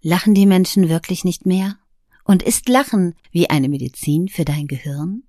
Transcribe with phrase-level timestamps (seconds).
[0.00, 1.76] Lachen die Menschen wirklich nicht mehr?
[2.24, 5.24] Und ist Lachen wie eine Medizin für dein Gehirn?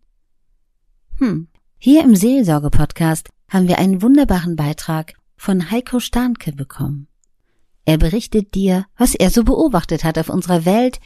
[1.17, 1.47] Hm.
[1.77, 7.07] Hier im Seelsorge-Podcast haben wir einen wunderbaren Beitrag von Heiko Starnke bekommen.
[7.85, 10.99] Er berichtet dir, was er so beobachtet hat auf unserer Welt,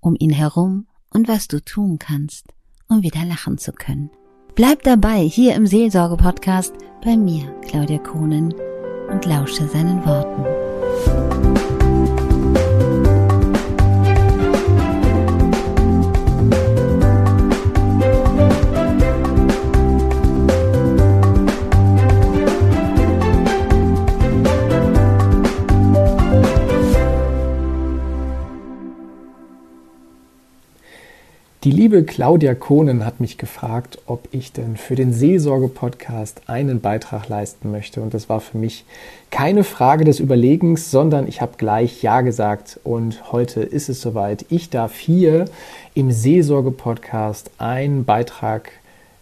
[0.00, 2.46] um ihn herum und was du tun kannst,
[2.88, 4.10] um wieder lachen zu können.
[4.54, 6.72] Bleib dabei hier im Seelsorge-Podcast
[7.04, 8.54] bei mir, Claudia Kohnen,
[9.10, 11.63] und lausche seinen Worten.
[31.94, 37.70] Liebe Claudia Kohnen hat mich gefragt, ob ich denn für den Seelsorge-Podcast einen Beitrag leisten
[37.70, 38.02] möchte.
[38.02, 38.84] Und das war für mich
[39.30, 42.80] keine Frage des Überlegens, sondern ich habe gleich Ja gesagt.
[42.82, 44.44] Und heute ist es soweit.
[44.48, 45.44] Ich darf hier
[45.94, 48.72] im Seelsorge-Podcast einen Beitrag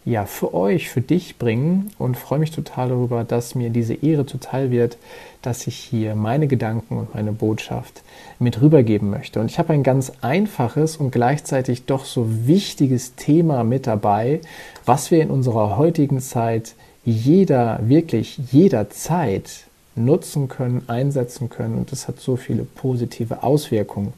[0.05, 4.25] ja, für euch, für dich bringen und freue mich total darüber, dass mir diese Ehre
[4.25, 4.97] zuteil wird,
[5.41, 8.03] dass ich hier meine Gedanken und meine Botschaft
[8.39, 9.39] mit rübergeben möchte.
[9.39, 14.41] Und ich habe ein ganz einfaches und gleichzeitig doch so wichtiges Thema mit dabei,
[14.85, 19.65] was wir in unserer heutigen Zeit jeder, wirklich jederzeit
[19.95, 24.13] nutzen können, einsetzen können und das hat so viele positive Auswirkungen.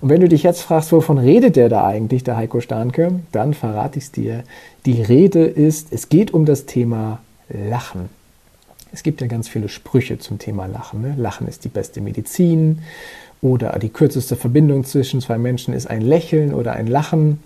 [0.00, 3.54] Und wenn du dich jetzt fragst, wovon redet der da eigentlich, der Heiko Starnke, dann
[3.54, 4.44] verrate ich es dir.
[4.86, 8.08] Die Rede ist, es geht um das Thema Lachen.
[8.92, 11.02] Es gibt ja ganz viele Sprüche zum Thema Lachen.
[11.02, 11.14] Ne?
[11.16, 12.80] Lachen ist die beste Medizin
[13.40, 17.40] oder die kürzeste Verbindung zwischen zwei Menschen ist ein Lächeln oder ein Lachen.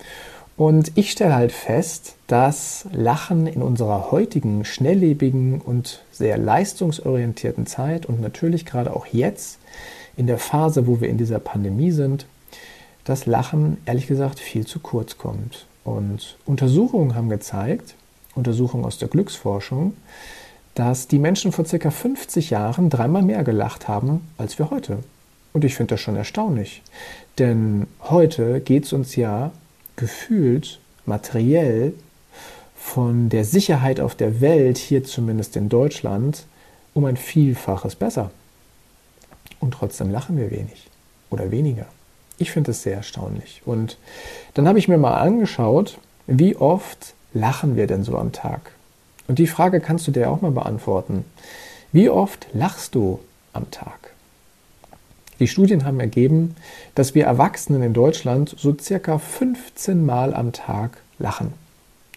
[0.57, 8.07] Und ich stelle halt fest, dass Lachen in unserer heutigen, schnelllebigen und sehr leistungsorientierten Zeit
[8.07, 9.59] und natürlich gerade auch jetzt
[10.17, 12.27] in der Phase, wo wir in dieser Pandemie sind,
[13.05, 15.67] dass Lachen ehrlich gesagt viel zu kurz kommt.
[15.83, 17.95] Und Untersuchungen haben gezeigt,
[18.37, 19.95] Untersuchungen aus der Glücksforschung,
[20.75, 24.99] dass die Menschen vor circa 50 Jahren dreimal mehr gelacht haben als wir heute.
[25.53, 26.83] Und ich finde das schon erstaunlich.
[27.39, 29.53] Denn heute geht es uns ja
[29.97, 31.93] gefühlt materiell
[32.75, 36.45] von der Sicherheit auf der Welt, hier zumindest in Deutschland,
[36.93, 38.31] um ein Vielfaches besser.
[39.61, 40.89] Und trotzdem lachen wir wenig
[41.31, 41.87] oder weniger.
[42.39, 43.63] Ich finde es sehr erstaunlich.
[43.65, 43.99] Und
[44.55, 48.73] dann habe ich mir mal angeschaut, wie oft lachen wir denn so am Tag?
[49.29, 51.25] Und die Frage kannst du dir auch mal beantworten.
[51.93, 53.21] Wie oft lachst du
[53.53, 54.14] am Tag?
[55.41, 56.55] Die Studien haben ergeben,
[56.95, 61.53] dass wir Erwachsenen in Deutschland so circa 15 Mal am Tag lachen.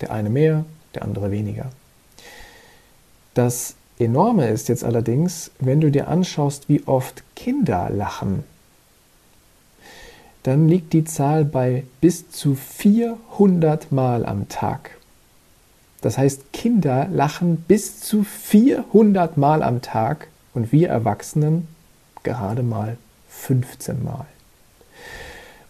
[0.01, 1.72] Der eine mehr, der andere weniger.
[3.33, 8.44] Das Enorme ist jetzt allerdings, wenn du dir anschaust, wie oft Kinder lachen,
[10.44, 14.91] dann liegt die Zahl bei bis zu 400 Mal am Tag.
[16.01, 21.67] Das heißt, Kinder lachen bis zu 400 Mal am Tag und wir Erwachsenen
[22.23, 22.97] gerade mal
[23.38, 24.25] 15 Mal.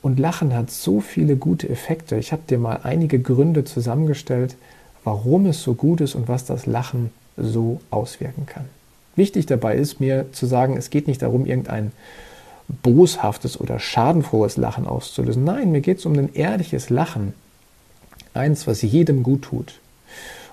[0.02, 2.16] Und Lachen hat so viele gute Effekte.
[2.18, 4.56] Ich habe dir mal einige Gründe zusammengestellt,
[5.04, 8.66] warum es so gut ist und was das Lachen so auswirken kann.
[9.16, 11.92] Wichtig dabei ist mir zu sagen, es geht nicht darum, irgendein
[12.84, 15.44] boshaftes oder schadenfrohes Lachen auszulösen.
[15.44, 17.34] Nein, mir geht es um ein ehrliches Lachen.
[18.34, 19.80] Eins, was jedem gut tut.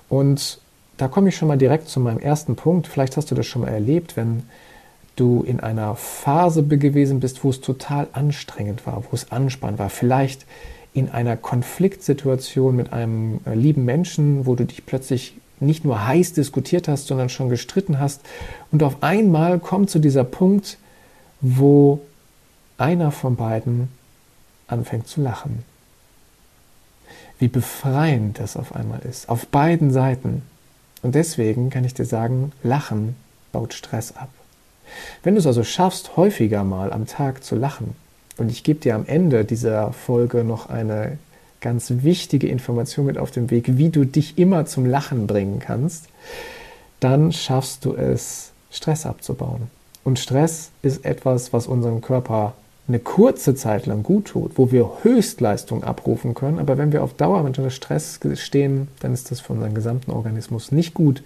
[0.09, 0.59] Und
[0.97, 2.87] da komme ich schon mal direkt zu meinem ersten Punkt.
[2.87, 4.43] Vielleicht hast du das schon mal erlebt, wenn
[5.15, 9.89] du in einer Phase gewesen bist, wo es total anstrengend war, wo es anspannend war,
[9.89, 10.45] vielleicht
[10.93, 16.33] in einer Konfliktsituation mit einem äh, lieben Menschen, wo du dich plötzlich nicht nur heiß
[16.33, 18.21] diskutiert hast, sondern schon gestritten hast
[18.71, 20.77] und auf einmal kommt zu dieser Punkt,
[21.41, 22.01] wo
[22.77, 23.89] einer von beiden
[24.67, 25.63] anfängt zu lachen.
[27.39, 30.43] Wie befreiend das auf einmal ist, auf beiden Seiten.
[31.01, 33.15] Und deswegen kann ich dir sagen, Lachen
[33.51, 34.29] baut Stress ab.
[35.23, 37.95] Wenn du es also schaffst, häufiger mal am Tag zu lachen,
[38.37, 41.17] und ich gebe dir am Ende dieser Folge noch eine
[41.61, 46.07] ganz wichtige Information mit auf den Weg, wie du dich immer zum Lachen bringen kannst,
[46.99, 49.69] dann schaffst du es, Stress abzubauen.
[50.03, 52.53] Und Stress ist etwas, was unserem Körper
[52.87, 56.59] eine kurze Zeit lang gut tut, wo wir Höchstleistung abrufen können.
[56.59, 60.71] Aber wenn wir auf Dauer mit Stress stehen, dann ist das für unseren gesamten Organismus
[60.71, 61.23] nicht gut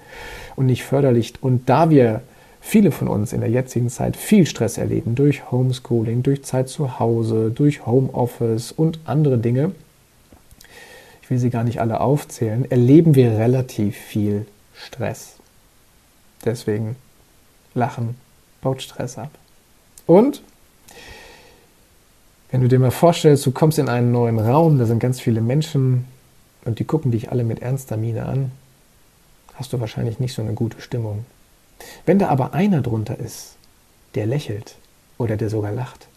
[0.56, 1.34] und nicht förderlich.
[1.42, 2.22] Und da wir
[2.62, 7.00] viele von uns in der jetzigen Zeit viel Stress erleben durch Homeschooling, durch Zeit zu
[7.00, 9.72] Hause, durch Homeoffice und andere Dinge,
[11.22, 15.36] ich will sie gar nicht alle aufzählen, erleben wir relativ viel Stress.
[16.44, 16.96] Deswegen
[17.76, 18.16] Lachen
[18.62, 19.32] baut Stress ab.
[20.08, 20.42] Und
[22.52, 25.40] Wenn du dir mal vorstellst, du kommst in einen neuen Raum, da sind ganz viele
[25.40, 26.06] Menschen
[26.66, 28.52] und die gucken dich alle mit ernster Miene an,
[29.54, 31.26] hast du wahrscheinlich nicht so eine gute Stimmung.
[32.06, 33.56] Wenn da aber einer drunter ist,
[34.16, 34.76] der lächelt
[35.18, 36.08] oder der sogar lacht,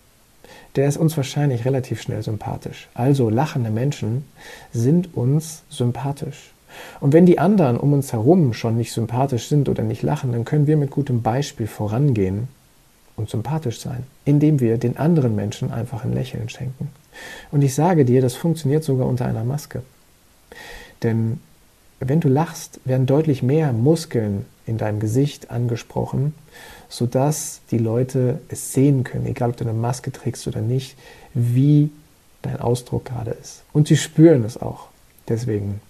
[0.77, 2.89] der ist uns wahrscheinlich relativ schnell sympathisch.
[2.95, 4.25] Also lachende Menschen
[4.73, 6.53] sind uns sympathisch.
[7.01, 10.47] Und wenn die anderen um uns herum schon nicht sympathisch sind oder nicht lachen, dann
[10.47, 12.49] können wir mit gutem Beispiel vorangehen
[13.17, 16.89] und sympathisch sein, indem wir den anderen Menschen einfach ein Lächeln schenken.
[17.51, 19.83] Und ich sage dir, das funktioniert sogar unter einer Maske.
[21.03, 21.41] Denn
[22.09, 26.35] wenn du lachst, werden deutlich mehr Muskeln in deinem Gesicht angesprochen,
[26.89, 30.97] sodass die Leute es sehen können, egal ob du eine Maske trägst oder nicht,
[31.35, 31.91] wie
[32.43, 33.63] dein Ausdruck gerade ist.
[33.73, 34.89] Und sie spüren es auch.
[35.29, 35.81] Deswegen,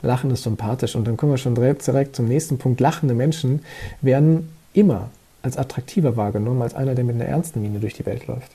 [0.00, 0.96] Lachen ist sympathisch.
[0.96, 1.84] Und dann kommen wir schon direkt,
[2.16, 2.80] zum nächsten Punkt.
[2.80, 3.64] Lachende Menschen
[4.00, 5.10] werden immer
[5.42, 8.52] als attraktiver wahrgenommen als einer, der mit einer ernsten Miene durch die Welt läuft.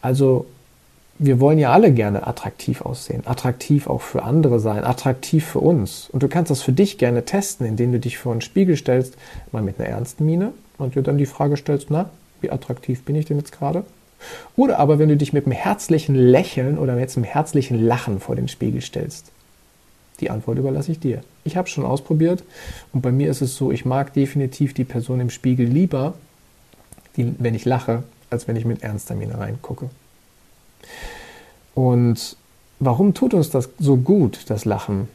[0.00, 0.46] Also
[1.24, 6.08] wir wollen ja alle gerne attraktiv aussehen, attraktiv auch für andere sein, attraktiv für uns.
[6.10, 9.16] Und du kannst das für dich gerne testen, indem du dich vor einen Spiegel stellst,
[9.52, 12.10] mal mit einer ernsten Miene und dir dann die Frage stellst, na,
[12.40, 13.84] wie attraktiv bin ich denn jetzt gerade?
[14.56, 18.34] Oder aber wenn du dich mit einem herzlichen Lächeln oder mit einem herzlichen Lachen vor
[18.34, 19.30] den Spiegel stellst.
[20.20, 21.22] Die Antwort überlasse ich dir.
[21.44, 22.42] Ich habe es schon ausprobiert
[22.92, 26.14] und bei mir ist es so, ich mag definitiv die Person im Spiegel lieber,
[27.16, 29.88] die, wenn ich lache, als wenn ich mit ernster Miene reingucke.
[31.74, 32.36] Und
[32.80, 35.08] warum tut uns das so gut, das Lachen?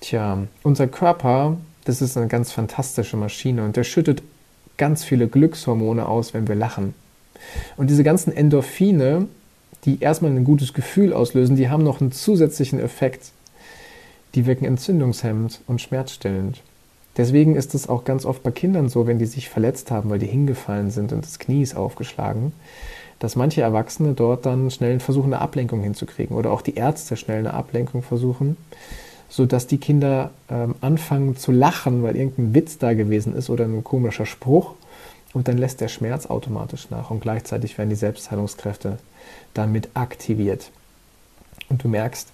[0.00, 4.22] Tja, unser Körper, das ist eine ganz fantastische Maschine und der schüttet
[4.76, 6.94] ganz viele Glückshormone aus, wenn wir lachen.
[7.76, 9.28] Und diese ganzen Endorphine,
[9.84, 13.32] die erstmal ein gutes Gefühl auslösen, die haben noch einen zusätzlichen Effekt.
[14.34, 16.60] Die wirken entzündungshemmend und schmerzstillend.
[17.16, 20.18] Deswegen ist es auch ganz oft bei Kindern so, wenn die sich verletzt haben, weil
[20.18, 22.52] die hingefallen sind und das Knie ist aufgeschlagen,
[23.18, 27.38] dass manche Erwachsene dort dann schnell versuchen, eine Ablenkung hinzukriegen oder auch die Ärzte schnell
[27.38, 28.56] eine Ablenkung versuchen,
[29.28, 33.84] sodass die Kinder ähm, anfangen zu lachen, weil irgendein Witz da gewesen ist oder ein
[33.84, 34.74] komischer Spruch
[35.32, 38.98] und dann lässt der Schmerz automatisch nach und gleichzeitig werden die Selbstheilungskräfte
[39.52, 40.70] damit aktiviert.
[41.68, 42.28] Und du merkst,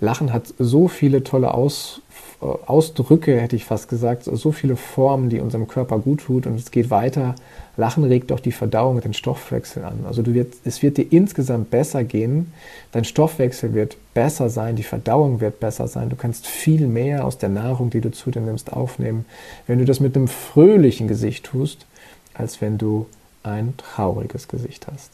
[0.00, 2.02] Lachen hat so viele tolle Aus,
[2.40, 6.56] äh, Ausdrücke, hätte ich fast gesagt, so viele Formen, die unserem Körper gut tut und
[6.56, 7.36] es geht weiter.
[7.76, 10.04] Lachen regt auch die Verdauung und den Stoffwechsel an.
[10.06, 12.52] Also du wird, es wird dir insgesamt besser gehen,
[12.92, 17.38] dein Stoffwechsel wird besser sein, die Verdauung wird besser sein, du kannst viel mehr aus
[17.38, 19.24] der Nahrung, die du zu dir nimmst, aufnehmen,
[19.66, 21.86] wenn du das mit einem fröhlichen Gesicht tust,
[22.34, 23.06] als wenn du
[23.42, 25.12] ein trauriges Gesicht hast.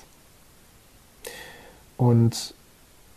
[1.97, 2.55] Und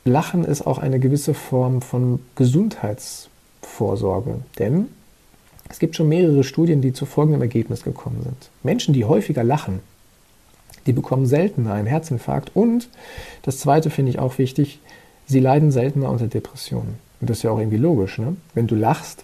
[0.06, 4.88] Lachen ist auch eine gewisse Form von Gesundheitsvorsorge, denn
[5.72, 8.50] es gibt schon mehrere Studien, die zu folgendem Ergebnis gekommen sind.
[8.62, 9.80] Menschen, die häufiger lachen,
[10.86, 12.90] die bekommen seltener einen Herzinfarkt und
[13.44, 14.80] das zweite finde ich auch wichtig,
[15.28, 16.96] sie leiden seltener unter Depressionen.
[17.22, 18.36] Und das ist ja auch irgendwie logisch, ne?
[18.54, 19.24] Wenn du lachst,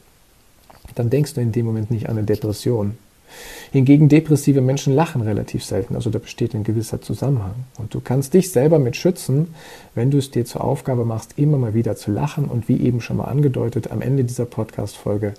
[0.96, 2.98] dann denkst du in dem Moment nicht an eine Depression.
[3.72, 7.56] Hingegen depressive Menschen lachen relativ selten, also da besteht ein gewisser Zusammenhang.
[7.78, 9.54] Und du kannst dich selber mit schützen,
[9.96, 12.46] wenn du es dir zur Aufgabe machst, immer mal wieder zu lachen.
[12.46, 15.34] Und wie eben schon mal angedeutet, am Ende dieser Podcast-Folge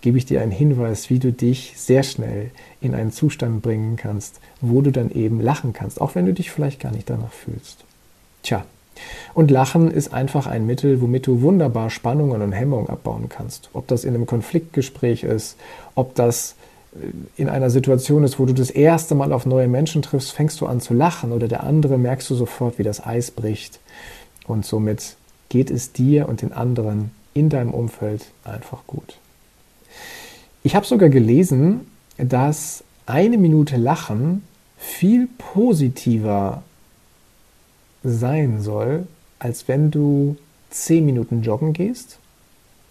[0.00, 2.50] gebe ich dir einen Hinweis, wie du dich sehr schnell
[2.80, 6.50] in einen Zustand bringen kannst, wo du dann eben lachen kannst, auch wenn du dich
[6.50, 7.84] vielleicht gar nicht danach fühlst.
[8.42, 8.64] Tja,
[9.34, 13.70] und Lachen ist einfach ein Mittel, womit du wunderbar Spannungen und Hemmungen abbauen kannst.
[13.72, 15.56] Ob das in einem Konfliktgespräch ist,
[15.94, 16.56] ob das
[17.36, 20.66] in einer Situation ist, wo du das erste Mal auf neue Menschen triffst, fängst du
[20.66, 23.78] an zu lachen oder der andere merkst du sofort, wie das Eis bricht.
[24.46, 25.16] Und somit
[25.48, 29.18] geht es dir und den anderen in deinem Umfeld einfach gut.
[30.62, 31.86] Ich habe sogar gelesen,
[32.18, 34.42] dass eine Minute Lachen
[34.78, 36.62] viel positiver
[38.02, 39.06] sein soll,
[39.38, 40.36] als wenn du
[40.70, 42.18] 10 Minuten joggen gehst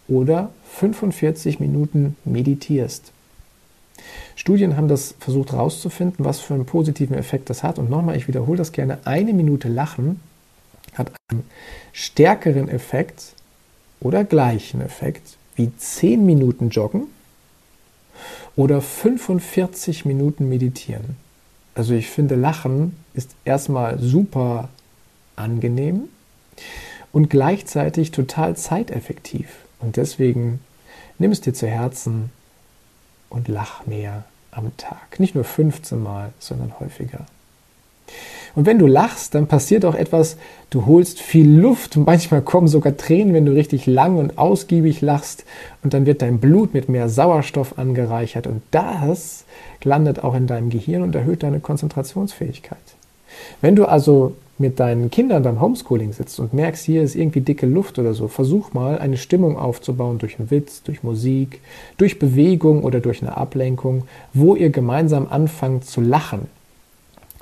[0.08, 3.12] oder 45 Minuten meditierst.
[4.36, 7.80] Studien haben das versucht herauszufinden, was für einen positiven Effekt das hat.
[7.80, 10.20] Und nochmal, ich wiederhole das gerne, eine Minute Lachen
[10.94, 11.44] hat einen
[11.92, 13.34] stärkeren Effekt
[14.00, 17.08] oder gleichen Effekt wie 10 Minuten Joggen
[18.56, 21.18] oder 45 Minuten Meditieren.
[21.76, 24.70] Also ich finde, Lachen ist erstmal super
[25.36, 26.10] angenehm
[27.12, 29.48] und gleichzeitig total zeiteffektiv.
[29.80, 30.60] Und deswegen
[31.18, 32.32] nimm es dir zu Herzen,
[33.30, 35.20] und lach mehr am Tag.
[35.20, 37.26] Nicht nur 15 Mal, sondern häufiger.
[38.56, 40.38] Und wenn du lachst, dann passiert auch etwas,
[40.70, 45.02] du holst viel Luft und manchmal kommen sogar Tränen, wenn du richtig lang und ausgiebig
[45.02, 45.46] lachst
[45.84, 49.46] und dann wird dein Blut mit mehr Sauerstoff angereichert und das
[49.84, 52.78] landet auch in deinem Gehirn und erhöht deine Konzentrationsfähigkeit.
[53.62, 57.66] Wenn du also mit deinen Kindern beim Homeschooling sitzt und merkst, hier ist irgendwie dicke
[57.66, 61.62] Luft oder so, versuch mal eine Stimmung aufzubauen durch einen Witz, durch Musik,
[61.98, 66.48] durch Bewegung oder durch eine Ablenkung, wo ihr gemeinsam anfangt zu lachen.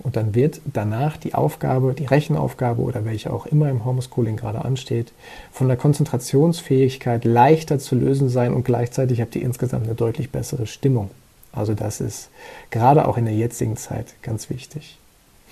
[0.04, 4.64] Und dann wird danach die Aufgabe, die Rechenaufgabe oder welche auch immer im Homeschooling gerade
[4.64, 5.12] ansteht,
[5.52, 10.68] von der Konzentrationsfähigkeit leichter zu lösen sein und gleichzeitig habt ihr insgesamt eine deutlich bessere
[10.68, 11.10] Stimmung.
[11.52, 12.30] Also das ist
[12.70, 15.00] gerade auch in der jetzigen Zeit ganz wichtig.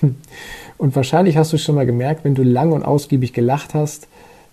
[0.77, 4.07] Und wahrscheinlich hast du schon mal gemerkt, wenn du lang und ausgiebig gelacht hast,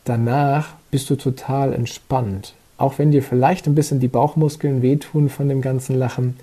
[0.05, 2.55] danach bist du total entspannt.
[2.79, 6.37] Auch wenn dir vielleicht ein bisschen die Bauchmuskeln wehtun von dem ganzen Lachen.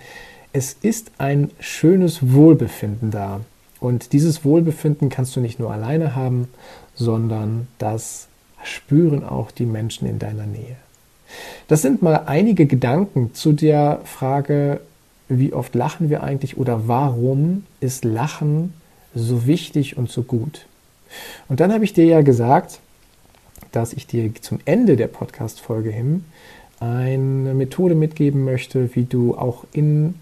[0.54, 3.42] Es ist ein schönes Wohlbefinden da.
[3.80, 6.50] Und dieses Wohlbefinden kannst du nicht nur alleine haben,
[6.96, 8.28] sondern das
[8.64, 10.76] spüren auch die Menschen in deiner Nähe.
[11.68, 14.82] Das sind mal einige Gedanken zu der Frage,
[15.30, 18.74] wie oft lachen wir eigentlich oder warum ist Lachen
[19.24, 20.66] so wichtig und so gut.
[21.48, 22.80] Und dann habe ich dir ja gesagt,
[23.72, 26.26] dass ich dir zum Ende der Podcast-Folge hin
[26.80, 30.16] eine Methode mitgeben möchte, wie du auch in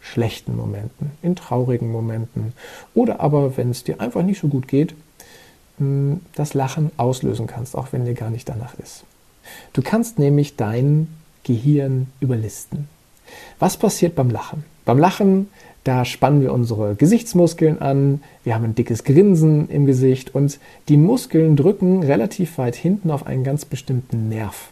[0.00, 2.52] schlechten Momenten, in traurigen Momenten
[2.94, 4.94] oder aber, wenn es dir einfach nicht so gut geht,
[5.78, 9.04] hm, das Lachen auslösen kannst, auch wenn dir gar nicht danach ist.
[9.72, 11.08] Du kannst nämlich dein
[11.44, 12.88] Gehirn überlisten.
[13.58, 14.64] Was passiert beim Lachen?
[14.84, 15.48] Beim Lachen
[15.84, 20.96] da spannen wir unsere Gesichtsmuskeln an, wir haben ein dickes Grinsen im Gesicht und die
[20.96, 24.70] Muskeln drücken relativ weit hinten auf einen ganz bestimmten Nerv.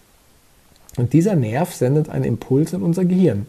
[0.96, 3.46] Und dieser Nerv sendet einen Impuls in unser Gehirn.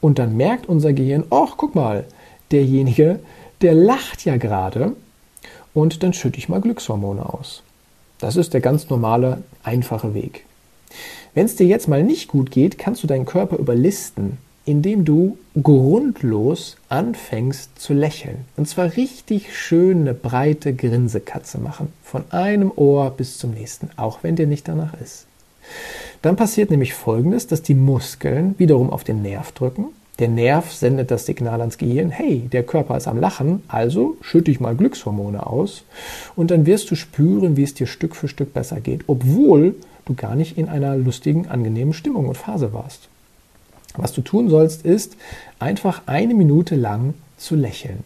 [0.00, 2.04] Und dann merkt unser Gehirn, ach, guck mal,
[2.50, 3.20] derjenige,
[3.60, 4.94] der lacht ja gerade
[5.74, 7.62] und dann schütte ich mal Glückshormone aus.
[8.18, 10.44] Das ist der ganz normale, einfache Weg.
[11.34, 15.38] Wenn es dir jetzt mal nicht gut geht, kannst du deinen Körper überlisten indem du
[15.60, 18.38] grundlos anfängst zu lächeln.
[18.56, 21.92] Und zwar richtig schön eine breite Grinsekatze machen.
[22.02, 25.26] Von einem Ohr bis zum nächsten, auch wenn dir nicht danach ist.
[26.22, 29.86] Dann passiert nämlich Folgendes, dass die Muskeln wiederum auf den Nerv drücken.
[30.18, 34.50] Der Nerv sendet das Signal ans Gehirn, hey, der Körper ist am Lachen, also schütte
[34.50, 35.82] ich mal Glückshormone aus.
[36.36, 40.14] Und dann wirst du spüren, wie es dir Stück für Stück besser geht, obwohl du
[40.14, 43.08] gar nicht in einer lustigen, angenehmen Stimmung und Phase warst.
[43.96, 45.16] Was du tun sollst, ist
[45.58, 48.04] einfach eine Minute lang zu lächeln.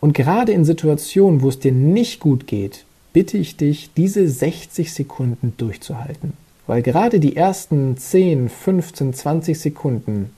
[0.00, 4.92] Und gerade in Situationen, wo es dir nicht gut geht, bitte ich dich, diese 60
[4.92, 6.34] Sekunden durchzuhalten.
[6.66, 10.30] Weil gerade die ersten 10, 15, 20 Sekunden,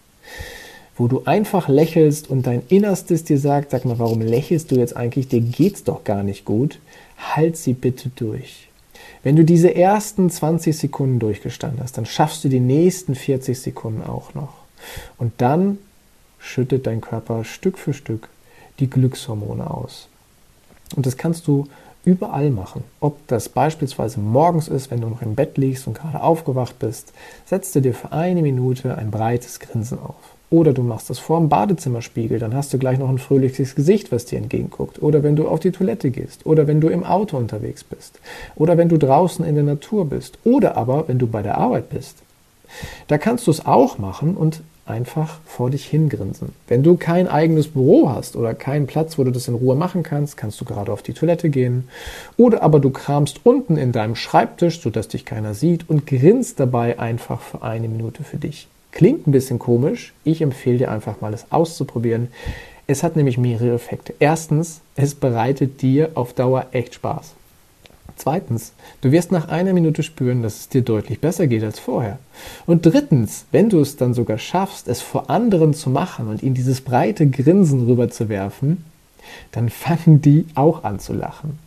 [0.96, 4.96] wo du einfach lächelst und dein Innerstes dir sagt, sag mal, warum lächelst du jetzt
[4.96, 5.28] eigentlich?
[5.28, 6.78] Dir geht's doch gar nicht gut.
[7.18, 8.68] Halt sie bitte durch.
[9.22, 14.02] Wenn du diese ersten 20 Sekunden durchgestanden hast, dann schaffst du die nächsten 40 Sekunden
[14.02, 14.61] auch noch.
[15.18, 15.78] Und dann
[16.38, 18.28] schüttet dein Körper Stück für Stück
[18.78, 20.08] die Glückshormone aus.
[20.96, 21.68] Und das kannst du
[22.04, 22.84] überall machen.
[23.00, 27.12] Ob das beispielsweise morgens ist, wenn du noch im Bett liegst und gerade aufgewacht bist,
[27.46, 30.16] setzt du dir für eine Minute ein breites Grinsen auf.
[30.50, 34.12] Oder du machst das vor dem Badezimmerspiegel, dann hast du gleich noch ein fröhliches Gesicht,
[34.12, 35.00] was dir entgegenguckt.
[35.00, 36.44] Oder wenn du auf die Toilette gehst.
[36.44, 38.18] Oder wenn du im Auto unterwegs bist.
[38.54, 40.36] Oder wenn du draußen in der Natur bist.
[40.44, 42.18] Oder aber, wenn du bei der Arbeit bist.
[43.06, 44.62] Da kannst du es auch machen und
[44.92, 46.50] einfach vor dich hingrinsen.
[46.68, 50.02] Wenn du kein eigenes Büro hast oder keinen Platz, wo du das in Ruhe machen
[50.02, 51.88] kannst, kannst du gerade auf die Toilette gehen.
[52.36, 56.98] Oder aber du kramst unten in deinem Schreibtisch, sodass dich keiner sieht und grinst dabei
[56.98, 58.68] einfach für eine Minute für dich.
[58.92, 60.12] Klingt ein bisschen komisch.
[60.22, 62.28] Ich empfehle dir einfach mal, es auszuprobieren.
[62.86, 64.14] Es hat nämlich mehrere Effekte.
[64.18, 67.34] Erstens, es bereitet dir auf Dauer echt Spaß.
[68.22, 72.20] Zweitens, du wirst nach einer Minute spüren, dass es dir deutlich besser geht als vorher.
[72.66, 76.54] Und drittens, wenn du es dann sogar schaffst, es vor anderen zu machen und ihnen
[76.54, 78.84] dieses breite Grinsen rüberzuwerfen,
[79.50, 81.58] dann fangen die auch an zu lachen.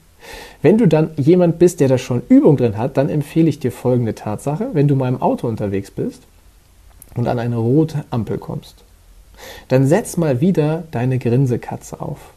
[0.61, 3.73] Wenn du dann jemand bist, der da schon Übung drin hat, dann empfehle ich dir
[3.73, 4.69] folgende Tatsache.
[4.71, 6.23] Wenn du mal im Auto unterwegs bist
[7.15, 8.77] und an eine rote Ampel kommst,
[9.67, 12.31] dann setz mal wieder deine Grinsekatze auf.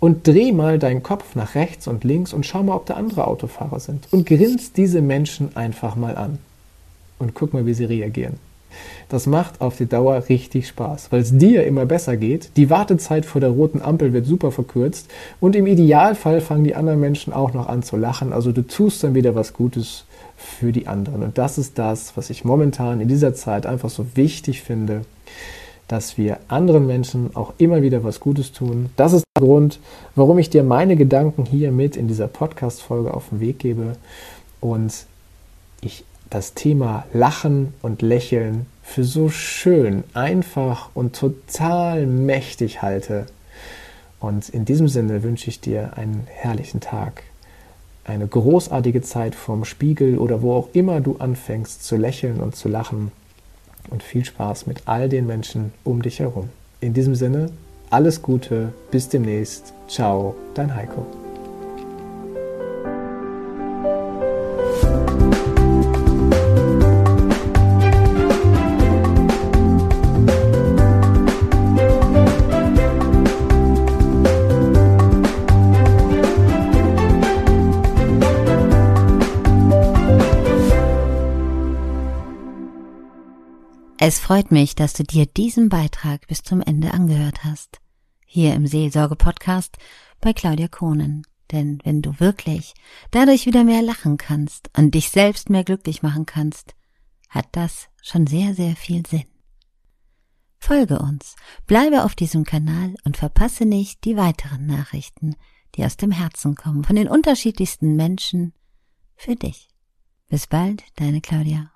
[0.00, 3.26] Und dreh mal deinen Kopf nach rechts und links und schau mal, ob da andere
[3.26, 4.06] Autofahrer sind.
[4.10, 6.38] Und grinst diese Menschen einfach mal an.
[7.18, 8.38] Und guck mal, wie sie reagieren.
[9.08, 12.50] Das macht auf die Dauer richtig Spaß, weil es dir immer besser geht.
[12.56, 15.08] Die Wartezeit vor der roten Ampel wird super verkürzt
[15.40, 18.32] und im Idealfall fangen die anderen Menschen auch noch an zu lachen.
[18.32, 20.06] Also du tust dann wieder was Gutes
[20.36, 21.22] für die anderen.
[21.22, 25.02] Und das ist das, was ich momentan in dieser Zeit einfach so wichtig finde,
[25.88, 28.90] dass wir anderen Menschen auch immer wieder was Gutes tun.
[28.96, 29.78] Das ist der Grund,
[30.14, 33.96] warum ich dir meine Gedanken hier mit in dieser Podcast-Folge auf den Weg gebe
[34.60, 35.06] und
[35.80, 43.26] ich das Thema Lachen und Lächeln für so schön, einfach und total mächtig halte.
[44.20, 47.22] Und in diesem Sinne wünsche ich dir einen herrlichen Tag,
[48.04, 52.68] eine großartige Zeit vorm Spiegel oder wo auch immer du anfängst zu lächeln und zu
[52.68, 53.12] lachen
[53.90, 56.48] und viel Spaß mit all den Menschen um dich herum.
[56.80, 57.50] In diesem Sinne,
[57.90, 59.72] alles Gute, bis demnächst.
[59.88, 61.23] Ciao, dein Heiko.
[84.06, 87.80] Es freut mich, dass du dir diesen Beitrag bis zum Ende angehört hast.
[88.26, 89.78] Hier im Seelsorge-Podcast
[90.20, 91.22] bei Claudia Kohnen.
[91.50, 92.74] Denn wenn du wirklich
[93.12, 96.74] dadurch wieder mehr lachen kannst und dich selbst mehr glücklich machen kannst,
[97.30, 99.24] hat das schon sehr, sehr viel Sinn.
[100.58, 101.34] Folge uns,
[101.66, 105.34] bleibe auf diesem Kanal und verpasse nicht die weiteren Nachrichten,
[105.76, 108.52] die aus dem Herzen kommen, von den unterschiedlichsten Menschen
[109.16, 109.70] für dich.
[110.28, 111.73] Bis bald, deine Claudia.